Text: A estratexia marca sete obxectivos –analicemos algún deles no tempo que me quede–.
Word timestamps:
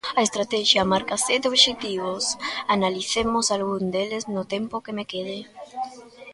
A 0.19 0.21
estratexia 0.27 0.89
marca 0.93 1.21
sete 1.27 1.45
obxectivos 1.51 2.23
–analicemos 2.31 3.45
algún 3.55 3.83
deles 3.93 4.23
no 4.35 4.43
tempo 4.53 4.83
que 4.85 4.95
me 4.97 5.05
quede–. 5.11 5.47